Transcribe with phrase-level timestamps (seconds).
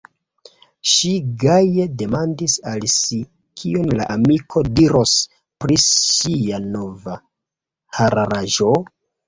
[0.91, 1.09] Ŝi
[1.43, 3.19] gaje demandis al si,
[3.61, 5.15] kion la amiko diros
[5.65, 7.23] pri ŝia nova
[8.03, 8.75] hararanĝo.